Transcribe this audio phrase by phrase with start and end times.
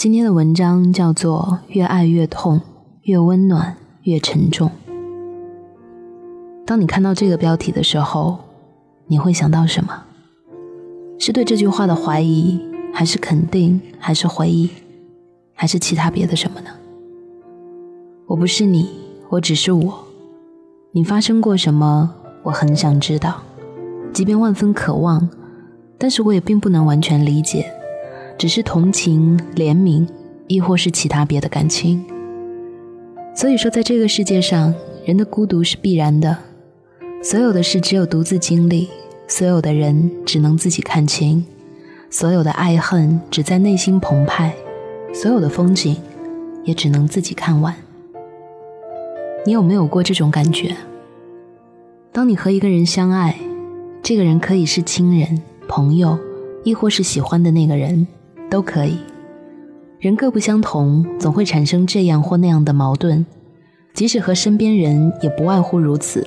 [0.00, 2.62] 今天的文章叫做《越爱越痛，
[3.02, 4.68] 越温暖越沉重》。
[6.64, 8.38] 当你看到这个标题的时候，
[9.08, 10.04] 你会想到什么？
[11.18, 12.58] 是对这句话的怀疑，
[12.94, 14.70] 还是肯定，还是回忆，
[15.52, 16.70] 还是其他别的什么呢？
[18.26, 18.88] 我不是你，
[19.28, 19.98] 我只是我。
[20.92, 22.10] 你发生过什么？
[22.44, 23.42] 我很想知道。
[24.14, 25.28] 即便万分渴望，
[25.98, 27.70] 但是我也并不能完全理解。
[28.40, 30.08] 只是同情、怜悯，
[30.46, 32.02] 亦或是其他别的感情。
[33.34, 34.74] 所以说，在这个世界上，
[35.04, 36.38] 人的孤独是必然的。
[37.22, 38.88] 所有的事只有独自经历，
[39.28, 41.44] 所有的人只能自己看清，
[42.08, 44.54] 所有的爱恨只在内心澎湃，
[45.12, 45.98] 所有的风景
[46.64, 47.74] 也只能自己看完。
[49.44, 50.74] 你有没有过这种感觉？
[52.10, 53.38] 当你和一个人相爱，
[54.02, 56.18] 这个人可以是亲人、朋友，
[56.64, 58.06] 亦或是喜欢的那个人。
[58.50, 58.98] 都可以，
[60.00, 63.24] 人各不相同，总会产生这样或那样的矛盾。
[63.94, 66.26] 即使和身边人，也不外乎如此，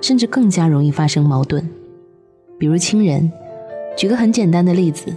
[0.00, 1.66] 甚至更加容易发生矛盾。
[2.58, 3.32] 比如亲人，
[3.96, 5.14] 举个很简单的例子，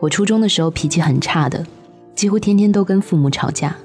[0.00, 1.66] 我初中的时候脾气很差的，
[2.14, 3.76] 几乎天天都跟父母吵架。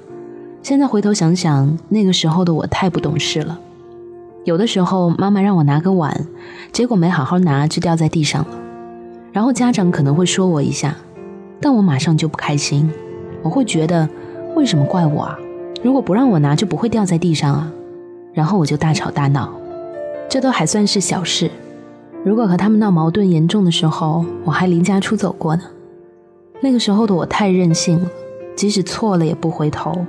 [0.62, 3.58] 现在回头想想，那个时候的我太不懂事了。
[4.44, 6.26] 有的时候妈妈让我拿个碗，
[6.72, 8.58] 结果没好好拿就掉在地上了，
[9.32, 10.96] 然后家长可能会说我一下。
[11.60, 12.90] 但我马上就不开心，
[13.42, 14.08] 我会觉得
[14.54, 15.38] 为什么怪我啊？
[15.82, 17.72] 如果不让我拿，就不会掉在地上啊。
[18.32, 19.48] 然后我就大吵大闹，
[20.28, 21.50] 这都还算是小事。
[22.24, 25.62] 如果和他们闹矛盾严重的时候，我还离家出走过呢。
[26.60, 28.10] 那个时候的我太任性了，
[28.56, 30.04] 即使错了也不回头。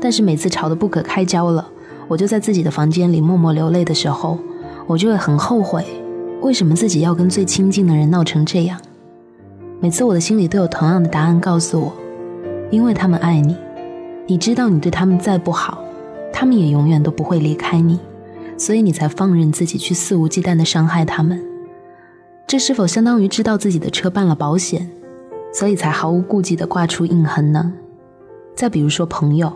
[0.00, 1.68] 但是每次吵得不可开交了，
[2.08, 4.38] 我就在自己的房间里默默流泪的时候，
[4.86, 5.84] 我就会很后悔，
[6.40, 8.80] 为什么自己要跟最亲近的人闹成这样。
[9.82, 11.90] 每次我的心里都有同样的答案告诉我，
[12.70, 13.56] 因为他们爱你，
[14.26, 15.82] 你知道你对他们再不好，
[16.30, 17.98] 他们也永远都不会离开你，
[18.58, 21.42] 所以你才放任自己去肆无忌惮的伤害他们。
[22.46, 24.86] 这是否相当于知道自己的车办了保险，
[25.50, 27.72] 所以才毫无顾忌的挂出印痕呢？
[28.54, 29.50] 再比如说朋友，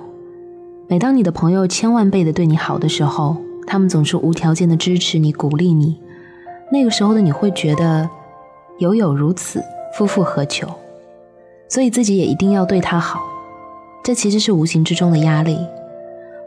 [0.88, 3.36] 每当你的朋友千万倍的对你好的时候，
[3.66, 6.00] 他们总是无条件的支持你、鼓励你，
[6.72, 8.08] 那个时候的你会觉得
[8.78, 9.62] 有有如此。
[9.96, 10.68] 夫复何求？
[11.68, 13.20] 所以自己也一定要对他好，
[14.02, 15.56] 这其实是无形之中的压力，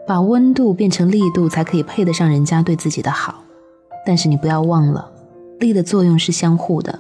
[0.05, 3.43] 把温度变成力度，才可以配得上人家对自己的好。
[4.05, 5.09] 但是你不要忘了，
[5.59, 6.99] 力的作用是相互的，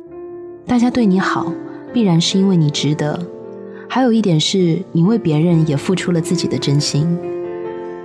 [0.65, 1.51] 大家对你好，
[1.93, 3.19] 必然是因为你值得。
[3.89, 7.17] 还有一点是，你为别人也付出了自己的真心。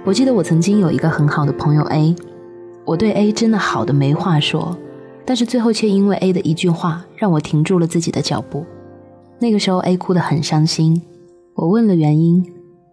[0.04, 2.14] 我记得我曾经有一个很好的朋友 A，
[2.84, 4.76] 我对 A 真的好的没话说。
[5.24, 8.64] 但是最后却因为 A 的一句话，让我停住了自己的脚步。
[9.38, 11.00] 那个时候 A 哭得很伤心，
[11.54, 12.44] 我问了原因，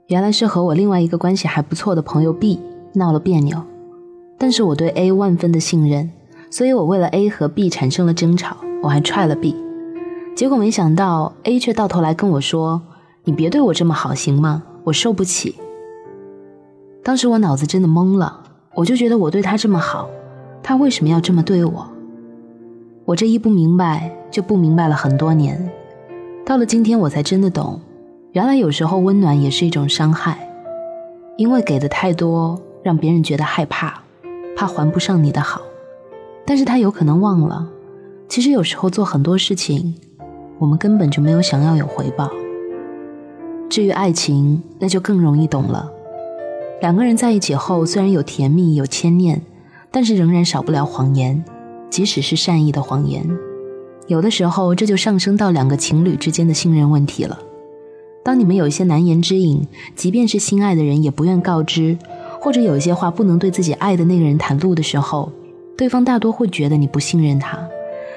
[0.08, 2.60] 原来是和我另外一个关系还不错的朋友 B
[2.94, 3.62] 闹了别扭。
[4.38, 6.10] 但是我对 A 万分的信任，
[6.50, 9.56] 所以我为了 A 和 B 产生了争吵，我还踹了 B。
[10.36, 12.82] 结果没想到 A 却到头来跟我说
[13.26, 14.64] ：“你别对我这么好行吗？
[14.86, 15.56] 我受不起。”
[17.04, 18.42] 当时我脑子真的懵了，
[18.76, 20.10] 我就觉得我对他这么好，
[20.64, 21.90] 他为什么要这么对我？
[23.10, 25.68] 我这一不明白，就不明白了很多年。
[26.46, 27.82] 到了今天，我才真的懂，
[28.34, 30.48] 原来有时候温暖也是一种伤害，
[31.36, 34.04] 因为给的太多，让别人觉得害怕，
[34.56, 35.60] 怕还不上你的好。
[36.46, 37.68] 但是他有可能忘了，
[38.28, 39.96] 其实有时候做很多事情，
[40.60, 42.30] 我们根本就没有想要有回报。
[43.72, 45.92] 至于爱情，那就更容易懂了。
[46.80, 49.42] 两个人在一起后，虽然有甜蜜有牵念，
[49.90, 51.44] 但是仍然少不了谎言。
[51.90, 53.28] 即使是善意的谎言，
[54.08, 57.40] 有的时候这就上升到两个情侣之间的信任问题了。
[58.24, 61.98] 当你们有一些难言之隐，即便是心爱的人也不愿告知，
[62.40, 65.32] 或者有一些话不能对自己爱的那个人袒露的时候，
[65.78, 67.58] 对方大多会觉得你不信任他，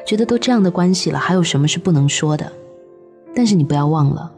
[0.05, 2.53] 觉得都这样的关系了，还有什么是不能说的？
[3.35, 4.31] 但是你不要忘了，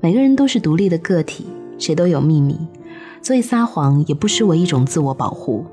[0.00, 1.46] 每个人都是独立的个体，
[1.78, 2.56] 谁都有秘密，
[3.22, 5.64] 所以撒谎也不失为一种自我保护。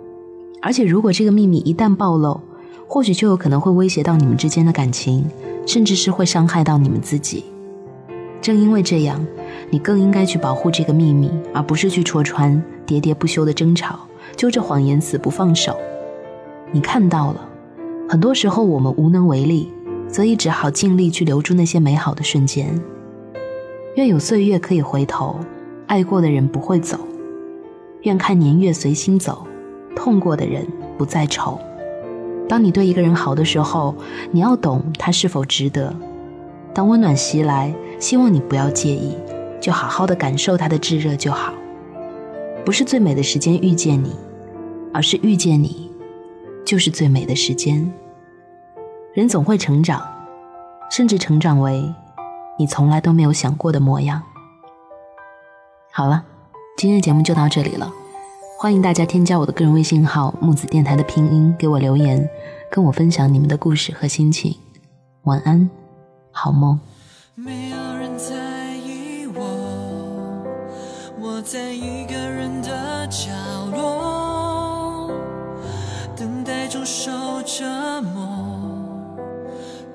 [0.61, 2.39] 而且如果这个秘密一旦暴露，
[2.87, 5.25] 或许就有可能会威胁到你们之间的感情，
[5.65, 7.43] 甚至是会伤害到你们自己。
[8.41, 9.25] 正因为这样，
[9.71, 13.99] 你更应该去保护这个秘密，而不是去戳穿喋喋不休的争吵，
[14.35, 15.75] 揪着谎言死不放手。
[16.71, 17.49] 你看到了，
[18.07, 19.71] 很多时候我们无能为力，
[20.07, 22.79] 所以只好尽力去留住那些美好的瞬间。
[23.95, 25.39] 愿有岁月可以回头，
[25.87, 26.97] 爱过的人不会走；
[28.03, 29.47] 愿看年月随心走，
[29.95, 30.67] 痛过的人
[30.97, 31.59] 不再愁。
[32.47, 33.95] 当你对一个人好的时候，
[34.31, 35.93] 你要懂他是否值得。
[36.73, 39.17] 当温暖袭来，希望你不要介意，
[39.61, 41.53] 就好好的感受它的炙热就好。
[42.63, 44.15] 不是最美的时间遇见你，
[44.93, 45.91] 而是遇见你，
[46.65, 47.91] 就是最美的时间。
[49.13, 50.05] 人总会成长，
[50.91, 51.93] 甚至成长为
[52.59, 54.21] 你从来都没有想过的模样。
[55.91, 56.23] 好了，
[56.77, 57.91] 今天的节目就到这里了。
[58.57, 62.27] 欢迎大家添加我的个人微信号“木子电台”的拼音，给我留言，
[62.71, 64.55] 跟我分享你们的故事和心情。
[65.23, 65.69] 晚安，
[66.31, 66.79] 好梦。
[67.35, 68.33] 没有人在
[68.77, 69.43] 意我，
[71.19, 73.29] 我在一个人的角
[73.75, 75.11] 落，
[76.15, 77.11] 等待中受
[77.45, 77.65] 折
[78.01, 79.19] 磨，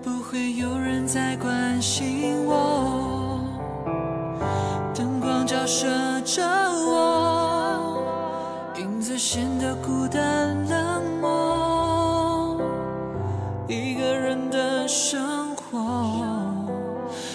[0.02, 3.40] 不会有人在关心我，
[4.94, 5.88] 灯光照射
[6.26, 6.69] 着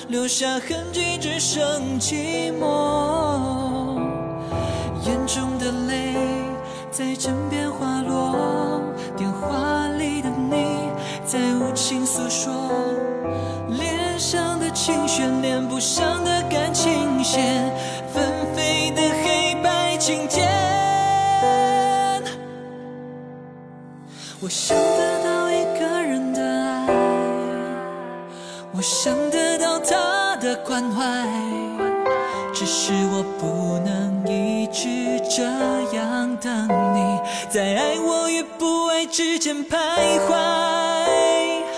[0.08, 4.00] 留下痕迹，只剩寂寞。
[5.04, 6.14] 眼中的泪
[6.92, 8.82] 在枕边滑落，
[9.18, 10.78] 电话里的你
[11.26, 12.54] 在无情诉说，
[13.70, 17.74] 脸上的情绪，连不上的感情线，
[18.14, 18.24] 纷
[18.56, 20.48] 飞的黑白琴键。
[24.40, 24.78] 我想
[30.76, 31.26] 关怀，
[32.54, 35.42] 只是我不能一直这
[35.96, 37.18] 样等你，
[37.50, 39.78] 在爱我与不爱之间徘
[40.28, 40.36] 徊。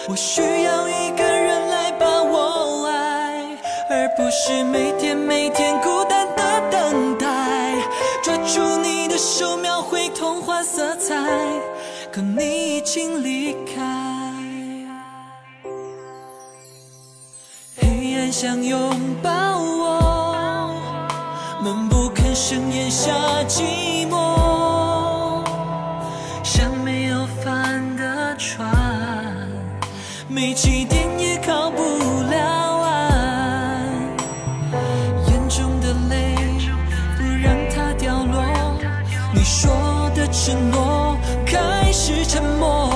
[0.09, 3.55] 我需要一个人来把我爱，
[3.87, 7.75] 而不是每天每天孤单的等待。
[8.23, 11.15] 抓住你的手，描绘童话色彩，
[12.11, 14.16] 可你已经离开。
[18.39, 18.91] 想拥
[19.23, 20.71] 抱我，
[21.59, 23.11] 闷不吭声咽下
[23.47, 25.41] 寂寞，
[26.43, 28.69] 像没有帆的船，
[30.27, 31.81] 没起点也靠不
[32.29, 33.81] 了岸。
[35.29, 36.35] 眼中的泪
[37.17, 38.45] 不让它掉落，
[39.33, 42.87] 你说的承诺开始沉默，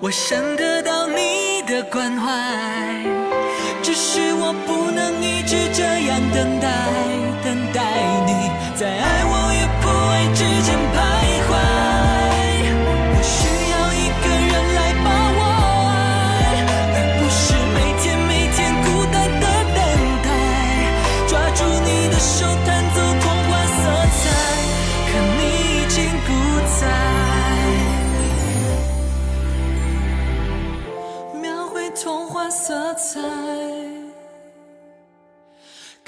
[0.00, 2.30] 我想得到你的关怀，
[3.82, 6.68] 只是我不能一直这样等待，
[7.42, 7.82] 等待
[8.24, 8.32] 你
[8.76, 11.17] 在爱我与不爱之间徘徊。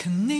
[0.02, 0.39] 可你已经离